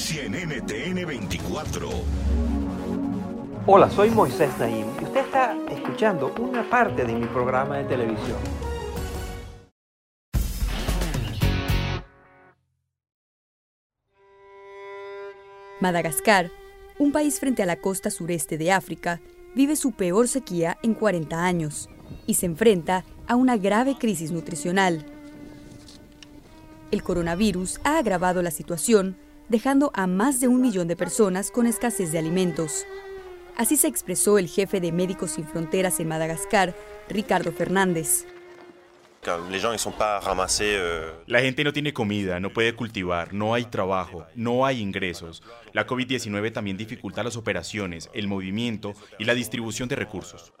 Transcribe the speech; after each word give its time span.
Noticia 0.00 0.24
en 0.24 0.32
NTN 0.32 1.06
24. 1.06 1.88
Hola, 3.66 3.90
soy 3.90 4.10
Moisés 4.10 4.50
Naim 4.58 4.86
y 4.98 5.04
usted 5.04 5.20
está 5.20 5.54
escuchando 5.70 6.32
una 6.38 6.68
parte 6.68 7.04
de 7.04 7.12
mi 7.12 7.26
programa 7.26 7.76
de 7.78 7.84
televisión. 7.84 8.38
Madagascar, 15.80 16.50
un 16.98 17.12
país 17.12 17.38
frente 17.38 17.62
a 17.62 17.66
la 17.66 17.76
costa 17.76 18.10
sureste 18.10 18.56
de 18.56 18.72
África, 18.72 19.20
vive 19.54 19.76
su 19.76 19.92
peor 19.92 20.28
sequía 20.28 20.78
en 20.82 20.94
40 20.94 21.44
años 21.44 21.90
y 22.26 22.34
se 22.34 22.46
enfrenta 22.46 23.04
a 23.26 23.36
una 23.36 23.58
grave 23.58 23.96
crisis 23.98 24.32
nutricional. 24.32 25.04
El 26.90 27.02
coronavirus 27.02 27.80
ha 27.84 27.98
agravado 27.98 28.42
la 28.42 28.50
situación, 28.50 29.16
dejando 29.50 29.90
a 29.94 30.06
más 30.06 30.40
de 30.40 30.48
un 30.48 30.62
millón 30.62 30.88
de 30.88 30.96
personas 30.96 31.50
con 31.50 31.66
escasez 31.66 32.12
de 32.12 32.18
alimentos. 32.18 32.86
Así 33.56 33.76
se 33.76 33.88
expresó 33.88 34.38
el 34.38 34.48
jefe 34.48 34.80
de 34.80 34.92
Médicos 34.92 35.32
Sin 35.32 35.44
Fronteras 35.44 36.00
en 36.00 36.08
Madagascar, 36.08 36.74
Ricardo 37.08 37.52
Fernández. 37.52 38.26
La 41.26 41.40
gente 41.40 41.64
no 41.64 41.72
tiene 41.72 41.92
comida, 41.92 42.40
no 42.40 42.52
puede 42.52 42.74
cultivar, 42.74 43.34
no 43.34 43.52
hay 43.52 43.64
trabajo, 43.64 44.24
no 44.34 44.64
hay 44.64 44.80
ingresos. 44.80 45.42
La 45.72 45.86
COVID-19 45.86 46.52
también 46.52 46.78
dificulta 46.78 47.22
las 47.22 47.36
operaciones, 47.36 48.08
el 48.14 48.28
movimiento 48.28 48.94
y 49.18 49.24
la 49.24 49.34
distribución 49.34 49.88
de 49.88 49.96
recursos. 49.96 50.52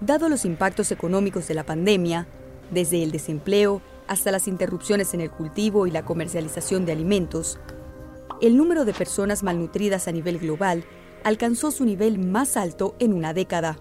Dado 0.00 0.28
los 0.28 0.44
impactos 0.44 0.92
económicos 0.92 1.46
de 1.48 1.54
la 1.54 1.66
pandemia, 1.66 2.26
desde 2.70 3.02
el 3.02 3.10
desempleo 3.10 3.82
hasta 4.08 4.30
las 4.30 4.48
interrupciones 4.48 5.14
en 5.14 5.20
el 5.20 5.30
cultivo 5.30 5.86
y 5.86 5.90
la 5.90 6.04
comercialización 6.04 6.84
de 6.84 6.92
alimentos, 6.92 7.58
el 8.40 8.56
número 8.56 8.84
de 8.84 8.92
personas 8.92 9.42
malnutridas 9.42 10.08
a 10.08 10.12
nivel 10.12 10.38
global 10.38 10.84
alcanzó 11.24 11.70
su 11.70 11.84
nivel 11.84 12.18
más 12.18 12.56
alto 12.56 12.96
en 12.98 13.12
una 13.12 13.32
década. 13.32 13.78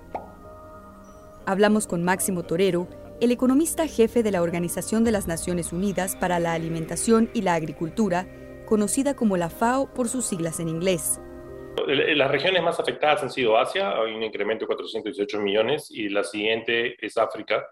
Hablamos 1.45 1.87
con 1.87 2.03
Máximo 2.03 2.43
Torero, 2.43 2.87
el 3.19 3.31
economista 3.31 3.87
jefe 3.87 4.23
de 4.23 4.31
la 4.31 4.41
Organización 4.41 5.03
de 5.03 5.11
las 5.11 5.27
Naciones 5.27 5.73
Unidas 5.73 6.15
para 6.15 6.39
la 6.39 6.53
Alimentación 6.53 7.29
y 7.33 7.41
la 7.41 7.55
Agricultura, 7.55 8.27
conocida 8.65 9.15
como 9.15 9.37
la 9.37 9.49
FAO 9.49 9.93
por 9.93 10.07
sus 10.07 10.25
siglas 10.25 10.59
en 10.59 10.69
inglés. 10.69 11.19
Las 11.87 12.29
regiones 12.29 12.61
más 12.61 12.79
afectadas 12.79 13.23
han 13.23 13.31
sido 13.31 13.57
Asia, 13.57 13.91
hay 13.91 14.13
un 14.13 14.23
incremento 14.23 14.65
de 14.65 14.67
418 14.67 15.39
millones, 15.39 15.89
y 15.89 16.09
la 16.09 16.23
siguiente 16.23 16.95
es 17.03 17.17
África, 17.17 17.65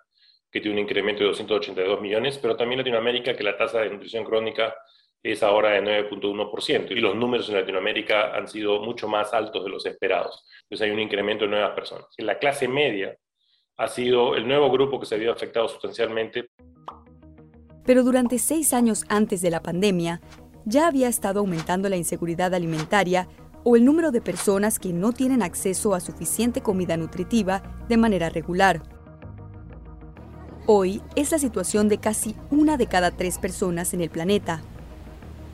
que 0.51 0.61
tiene 0.61 0.77
un 0.77 0.83
incremento 0.83 1.21
de 1.21 1.29
282 1.29 2.01
millones, 2.01 2.37
pero 2.37 2.55
también 2.55 2.79
Latinoamérica, 2.79 3.35
que 3.35 3.43
la 3.43 3.57
tasa 3.57 3.81
de 3.81 3.89
nutrición 3.89 4.23
crónica 4.23 4.75
es 5.21 5.43
ahora 5.43 5.71
de 5.71 6.09
9.1%, 6.09 6.91
y 6.91 6.95
los 6.95 7.15
números 7.15 7.49
en 7.49 7.55
Latinoamérica 7.55 8.35
han 8.35 8.47
sido 8.47 8.81
mucho 8.81 9.07
más 9.07 9.33
altos 9.33 9.63
de 9.63 9.69
los 9.69 9.85
esperados. 9.85 10.45
Entonces 10.63 10.87
hay 10.87 10.91
un 10.91 10.99
incremento 10.99 11.45
de 11.45 11.51
nuevas 11.51 11.71
personas. 11.71 12.07
La 12.17 12.39
clase 12.39 12.67
media 12.67 13.17
ha 13.77 13.87
sido 13.87 14.35
el 14.35 14.47
nuevo 14.47 14.69
grupo 14.71 14.99
que 14.99 15.05
se 15.05 15.15
había 15.15 15.31
afectado 15.31 15.67
sustancialmente. 15.67 16.49
Pero 17.85 18.03
durante 18.03 18.39
seis 18.39 18.73
años 18.73 19.05
antes 19.09 19.41
de 19.41 19.49
la 19.49 19.61
pandemia, 19.61 20.21
ya 20.65 20.87
había 20.87 21.07
estado 21.07 21.39
aumentando 21.39 21.89
la 21.89 21.95
inseguridad 21.95 22.53
alimentaria 22.53 23.27
o 23.63 23.75
el 23.75 23.85
número 23.85 24.11
de 24.11 24.21
personas 24.21 24.79
que 24.79 24.93
no 24.93 25.11
tienen 25.11 25.41
acceso 25.41 25.93
a 25.93 25.99
suficiente 25.99 26.61
comida 26.61 26.97
nutritiva 26.97 27.63
de 27.87 27.97
manera 27.97 28.29
regular. 28.29 28.81
Hoy 30.71 31.01
es 31.15 31.31
la 31.31 31.39
situación 31.39 31.89
de 31.89 31.97
casi 31.97 32.35
una 32.51 32.77
de 32.77 32.85
cada 32.85 33.09
tres 33.09 33.39
personas 33.39 33.95
en 33.95 34.01
el 34.01 34.11
planeta. 34.11 34.61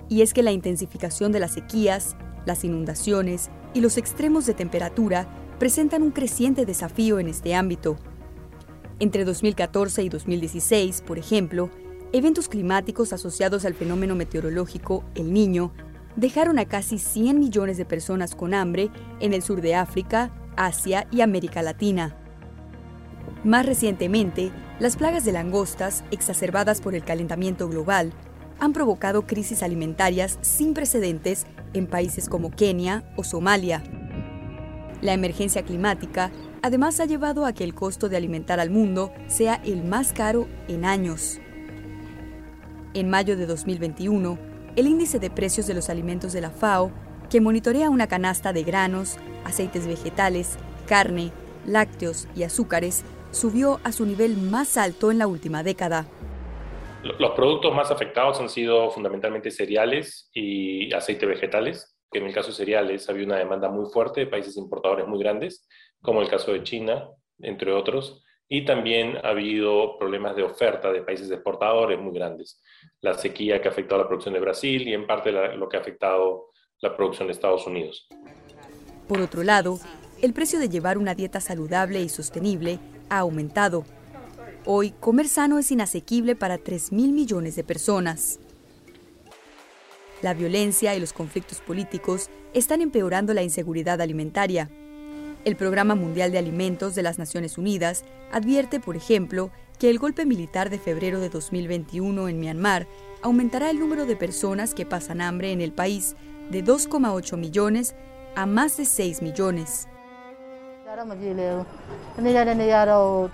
Y 0.09 0.23
es 0.23 0.33
que 0.33 0.43
la 0.43 0.51
intensificación 0.51 1.31
de 1.31 1.39
las 1.39 1.53
sequías, 1.53 2.17
las 2.45 2.65
inundaciones 2.65 3.49
y 3.73 3.79
los 3.79 3.97
extremos 3.97 4.45
de 4.45 4.53
temperatura 4.53 5.25
presentan 5.57 6.03
un 6.03 6.11
creciente 6.11 6.65
desafío 6.65 7.17
en 7.17 7.29
este 7.29 7.55
ámbito. 7.55 7.95
Entre 8.99 9.23
2014 9.23 10.03
y 10.03 10.09
2016, 10.09 11.01
por 11.07 11.17
ejemplo, 11.17 11.69
eventos 12.11 12.49
climáticos 12.49 13.13
asociados 13.13 13.63
al 13.63 13.73
fenómeno 13.73 14.15
meteorológico 14.15 15.05
El 15.15 15.31
Niño 15.31 15.71
dejaron 16.17 16.59
a 16.59 16.65
casi 16.65 16.99
100 16.99 17.39
millones 17.39 17.77
de 17.77 17.85
personas 17.85 18.35
con 18.35 18.53
hambre 18.53 18.89
en 19.21 19.33
el 19.33 19.43
sur 19.43 19.61
de 19.61 19.75
África, 19.75 20.33
Asia 20.57 21.07
y 21.09 21.21
América 21.21 21.61
Latina. 21.61 22.17
Más 23.45 23.65
recientemente, 23.65 24.51
las 24.79 24.97
plagas 24.97 25.23
de 25.23 25.31
langostas, 25.31 26.03
exacerbadas 26.11 26.81
por 26.81 26.95
el 26.95 27.03
calentamiento 27.03 27.69
global, 27.69 28.11
han 28.59 28.73
provocado 28.73 29.25
crisis 29.25 29.63
alimentarias 29.63 30.37
sin 30.41 30.73
precedentes 30.73 31.45
en 31.73 31.87
países 31.87 32.27
como 32.27 32.51
Kenia 32.51 33.03
o 33.15 33.23
Somalia. 33.23 33.83
La 35.01 35.13
emergencia 35.13 35.63
climática 35.63 36.31
además 36.61 36.99
ha 36.99 37.05
llevado 37.05 37.45
a 37.45 37.53
que 37.53 37.63
el 37.63 37.73
costo 37.73 38.09
de 38.09 38.17
alimentar 38.17 38.59
al 38.59 38.69
mundo 38.69 39.13
sea 39.27 39.61
el 39.63 39.83
más 39.83 40.13
caro 40.13 40.47
en 40.67 40.83
años. 40.83 41.39
En 42.93 43.09
mayo 43.09 43.37
de 43.37 43.45
2021, 43.45 44.37
el 44.75 44.87
índice 44.87 45.19
de 45.19 45.29
precios 45.29 45.67
de 45.67 45.73
los 45.73 45.89
alimentos 45.89 46.33
de 46.33 46.41
la 46.41 46.49
FAO, 46.49 46.91
que 47.29 47.41
monitorea 47.41 47.89
una 47.89 48.07
canasta 48.07 48.51
de 48.51 48.63
granos, 48.63 49.17
aceites 49.45 49.87
vegetales, 49.87 50.57
carne, 50.85 51.31
lácteos 51.65 52.27
y 52.35 52.43
azúcares, 52.43 53.03
subió 53.35 53.81
a 53.83 53.91
su 53.91 54.05
nivel 54.05 54.37
más 54.37 54.77
alto 54.77 55.11
en 55.11 55.17
la 55.17 55.27
última 55.27 55.61
década. 55.61 56.07
Los 57.19 57.31
productos 57.31 57.75
más 57.75 57.91
afectados 57.91 58.39
han 58.39 58.49
sido 58.49 58.89
fundamentalmente 58.89 59.51
cereales 59.51 60.29
y 60.33 60.91
aceite 60.93 61.25
vegetales 61.25 61.95
que 62.11 62.19
en 62.19 62.27
el 62.27 62.33
caso 62.33 62.49
de 62.49 62.55
cereales 62.55 63.09
había 63.09 63.25
una 63.25 63.37
demanda 63.37 63.69
muy 63.69 63.91
fuerte 63.91 64.21
de 64.21 64.27
países 64.27 64.55
importadores 64.55 65.05
muy 65.05 65.19
grandes, 65.19 65.67
como 66.01 66.21
el 66.21 66.29
caso 66.29 66.53
de 66.53 66.63
China, 66.63 67.09
entre 67.39 67.73
otros, 67.73 68.23
y 68.47 68.63
también 68.63 69.17
ha 69.17 69.29
habido 69.29 69.97
problemas 69.97 70.35
de 70.35 70.43
oferta 70.43 70.93
de 70.93 71.01
países 71.01 71.29
exportadores 71.29 71.99
muy 71.99 72.13
grandes. 72.13 72.61
La 73.01 73.15
sequía 73.15 73.61
que 73.61 73.67
ha 73.67 73.71
afectado 73.71 74.01
la 74.01 74.07
producción 74.07 74.33
de 74.33 74.39
Brasil 74.39 74.87
y 74.87 74.93
en 74.93 75.05
parte 75.05 75.31
lo 75.31 75.67
que 75.67 75.75
ha 75.75 75.81
afectado 75.81 76.51
la 76.79 76.95
producción 76.95 77.27
de 77.27 77.33
Estados 77.33 77.67
Unidos. 77.67 78.07
Por 79.09 79.19
otro 79.19 79.43
lado, 79.43 79.79
el 80.21 80.33
precio 80.33 80.57
de 80.59 80.69
llevar 80.69 80.97
una 80.97 81.15
dieta 81.15 81.41
saludable 81.41 82.01
y 82.01 82.07
sostenible 82.07 82.79
ha 83.09 83.19
aumentado. 83.19 83.85
Hoy, 84.65 84.91
comer 84.99 85.27
sano 85.27 85.59
es 85.59 85.71
inasequible 85.71 86.35
para 86.35 86.57
3 86.57 86.91
mil 86.91 87.11
millones 87.11 87.55
de 87.55 87.63
personas. 87.63 88.39
La 90.21 90.33
violencia 90.33 90.95
y 90.95 90.99
los 90.99 91.13
conflictos 91.13 91.61
políticos 91.61 92.29
están 92.53 92.81
empeorando 92.81 93.33
la 93.33 93.43
inseguridad 93.43 94.01
alimentaria. 94.01 94.69
El 95.43 95.55
Programa 95.55 95.93
Mundial 95.93 96.31
de 96.31 96.39
Alimentos 96.39 96.95
de 96.95 97.03
las 97.03 97.19
Naciones 97.19 97.57
Unidas 97.59 98.03
advierte, 98.31 98.79
por 98.79 98.95
ejemplo, 98.95 99.51
que 99.77 99.89
el 99.89 99.99
golpe 99.99 100.25
militar 100.25 100.69
de 100.69 100.79
febrero 100.79 101.19
de 101.19 101.29
2021 101.29 102.27
en 102.29 102.39
Myanmar 102.39 102.87
aumentará 103.21 103.69
el 103.69 103.79
número 103.79 104.05
de 104.05 104.15
personas 104.15 104.73
que 104.73 104.85
pasan 104.85 105.21
hambre 105.21 105.51
en 105.51 105.61
el 105.61 105.73
país 105.73 106.15
de 106.49 106.63
2,8 106.63 107.37
millones 107.37 107.93
a 108.35 108.45
más 108.45 108.77
de 108.77 108.85
6 108.85 109.21
millones. 109.21 109.87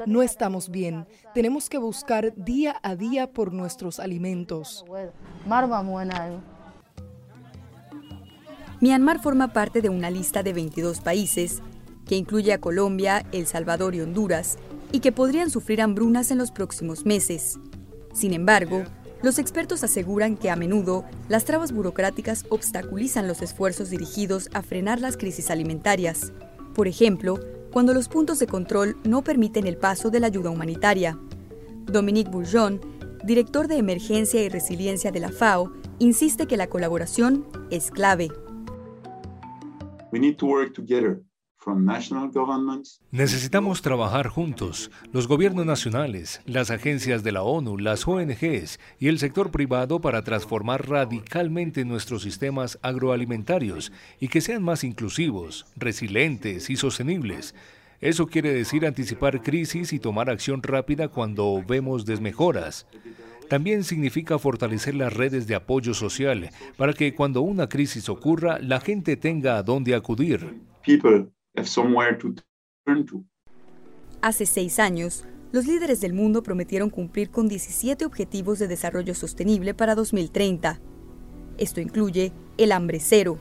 No 0.06 0.22
estamos 0.22 0.69
bien. 0.69 1.06
Tenemos 1.34 1.69
que 1.69 1.78
buscar 1.78 2.34
día 2.36 2.75
a 2.81 2.96
día 2.96 3.31
por 3.31 3.54
nuestros 3.54 4.00
alimentos. 4.00 4.84
Myanmar 8.80 9.22
forma 9.22 9.54
parte 9.54 9.81
de 9.81 9.90
una 9.90 10.10
lista 10.10 10.42
de 10.42 10.54
22 10.54 11.02
países, 11.02 11.62
que 12.08 12.16
incluye 12.16 12.52
a 12.52 12.60
Colombia, 12.60 13.24
El 13.31 13.46
Salvador 13.46 13.94
y 13.94 14.02
Honduras, 14.02 14.58
y 14.92 15.02
que 15.02 15.12
podrían 15.12 15.52
sufrir 15.52 15.81
hambrunas 15.81 16.31
en 16.31 16.40
los 16.40 16.52
próximos 16.52 17.06
meses. 17.06 17.60
Sin 18.12 18.34
embargo, 18.34 18.84
los 19.22 19.38
expertos 19.38 19.84
aseguran 19.84 20.36
que 20.36 20.50
a 20.50 20.56
menudo 20.56 21.06
las 21.30 21.46
trabas 21.46 21.72
burocráticas 21.72 22.46
obstaculizan 22.50 23.28
los 23.28 23.44
esfuerzos 23.44 23.92
dirigidos 23.92 24.50
a 24.54 24.63
frenar 24.63 25.00
las 25.00 25.16
crisis 25.16 25.52
alimentarias. 25.52 26.34
Por 26.73 26.88
ejemplo, 26.88 27.39
cuando 27.71 27.94
los 27.94 28.07
puntos 28.07 28.39
de 28.39 28.47
control 28.47 28.97
no 29.03 29.23
permiten 29.23 29.68
el 29.68 29.77
paso 29.77 30.09
de 30.09 30.19
la 30.19 30.27
ayuda 30.27 30.50
humanitaria. 30.50 31.18
Dominique 31.85 32.29
Bourgeon 32.29 32.79
director 33.23 33.68
de 33.68 33.77
Emergencia 33.77 34.41
y 34.44 34.50
Resiliencia 34.50 35.12
de 35.12 35.19
la 35.19 35.29
FAO, 35.29 35.71
insiste 36.00 36.47
que 36.47 36.57
la 36.57 36.68
colaboración 36.68 37.45
es 37.69 37.91
clave. 37.91 38.29
Necesitamos 43.12 43.84
trabajar 43.84 44.28
juntos, 44.28 44.90
los 45.13 45.28
gobiernos 45.28 45.66
nacionales, 45.66 46.42
las 46.46 46.72
agencias 46.72 47.24
de 47.24 47.31
la 47.31 47.44
ONU, 47.44 47.78
las 47.78 48.08
ONGs 48.08 48.80
y 49.00 49.08
el 49.08 49.19
sector 49.19 49.52
privado 49.52 50.02
para 50.02 50.24
transformar 50.24 50.90
radicalmente 50.90 51.86
nuestros 51.86 52.24
sistemas 52.24 52.80
agroalimentarios 52.81 53.92
y 54.19 54.30
que 54.30 54.42
sean 54.42 54.63
más 54.63 54.84
inclusivos, 54.84 55.68
resilientes 55.75 56.72
y 56.72 56.78
sostenibles. 56.78 57.54
Eso 58.00 58.25
quiere 58.25 58.52
decir 58.52 58.88
anticipar 58.88 59.44
crisis 59.44 59.94
y 59.94 60.00
tomar 60.00 60.31
acción 60.31 60.63
rápida 60.63 61.10
cuando 61.10 61.63
vemos 61.68 62.06
desmejoras. 62.06 62.88
También 63.48 63.84
significa 63.84 64.40
fortalecer 64.40 64.96
las 64.96 65.13
redes 65.13 65.46
de 65.46 65.54
apoyo 65.54 65.94
social 65.94 66.50
para 66.78 66.94
que 66.94 67.13
cuando 67.13 67.42
una 67.42 67.69
crisis 67.69 68.10
ocurra 68.10 68.58
la 68.60 68.80
gente 68.80 69.18
tenga 69.18 69.58
a 69.58 69.63
dónde 69.63 69.94
acudir. 69.94 70.60
Hace 74.22 74.46
seis 74.46 74.80
años, 74.80 75.25
los 75.52 75.66
líderes 75.68 76.00
del 76.00 76.13
mundo 76.13 76.44
prometieron 76.44 76.90
cumplir 76.90 77.30
con 77.30 77.48
17 77.48 78.06
Objetivos 78.06 78.60
de 78.60 78.68
Desarrollo 78.68 79.13
Sostenible 79.16 79.74
para 79.74 79.96
2030. 79.96 80.80
Esto 81.58 81.81
incluye 81.81 82.31
el 82.58 82.72
hambre 82.72 83.00
cero. 83.00 83.38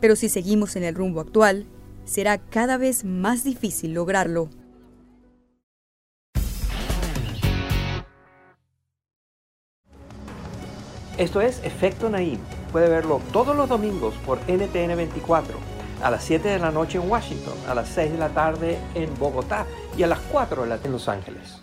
Pero 0.00 0.16
si 0.16 0.28
seguimos 0.28 0.76
en 0.76 0.84
el 0.84 0.94
rumbo 0.94 1.20
actual, 1.20 1.66
será 2.04 2.38
cada 2.38 2.76
vez 2.76 3.04
más 3.04 3.44
difícil 3.44 3.94
lograrlo. 3.94 4.50
Esto 11.16 11.42
es 11.42 11.62
Efecto 11.64 12.08
Naim. 12.08 12.38
Puede 12.72 12.88
verlo 12.88 13.20
todos 13.32 13.54
los 13.54 13.68
domingos 13.68 14.14
por 14.24 14.38
NTN 14.48 14.96
24, 14.96 15.58
a 16.02 16.10
las 16.10 16.24
7 16.24 16.48
de 16.48 16.58
la 16.58 16.70
noche 16.70 16.98
en 16.98 17.08
Washington, 17.08 17.54
a 17.68 17.74
las 17.74 17.88
6 17.88 18.12
de 18.12 18.18
la 18.18 18.28
tarde 18.28 18.78
en 18.94 19.12
Bogotá 19.18 19.66
y 19.96 20.02
a 20.02 20.06
las 20.06 20.18
4 20.30 20.62
de 20.62 20.68
la 20.68 20.76
tarde 20.76 20.88
en 20.88 20.92
Los 20.92 21.08
Ángeles. 21.08 21.60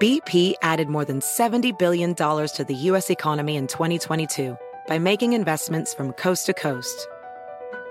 BP 0.00 0.54
added 0.62 0.88
more 0.88 1.04
than 1.04 1.20
$70 1.20 1.78
billion 1.78 2.14
to 2.14 2.64
the 2.66 2.74
U.S. 2.88 3.10
economy 3.10 3.56
in 3.56 3.66
2022 3.66 4.56
by 4.88 4.98
making 4.98 5.34
investments 5.34 5.92
from 5.92 6.12
coast 6.14 6.46
to 6.46 6.54
coast. 6.54 7.06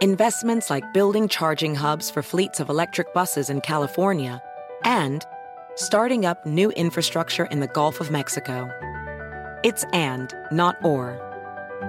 Investments 0.02 0.72
like 0.72 0.92
building 0.92 1.28
charging 1.28 1.76
hubs 1.76 2.10
for 2.10 2.24
fleets 2.24 2.60
of 2.60 2.70
electric 2.70 3.14
buses 3.14 3.52
in 3.52 3.62
California 3.62 4.42
and 4.84 5.24
starting 5.76 6.26
up 6.26 6.44
new 6.48 6.72
infrastructure 6.72 7.46
in 7.46 7.60
the 7.60 7.68
Gulf 7.68 8.02
of 8.02 8.10
Mexico. 8.10 8.68
It's 9.64 9.84
and, 9.94 10.34
not 10.52 10.84
or. 10.84 11.29